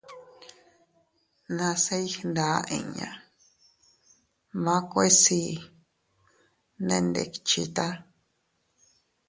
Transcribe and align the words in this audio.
Nase 1.55 1.95
iygnda 2.05 2.47
inña, 2.77 3.11
makue 4.63 5.05
sii 5.21 5.51
nee 6.85 7.01
ndikchita. 7.07 7.85